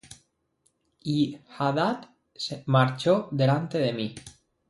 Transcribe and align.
Y 1.03 1.37
Hadad 1.59 2.05
marchó 2.65 3.29
delante 3.31 3.77
de 3.77 3.93
mí. 3.93 4.15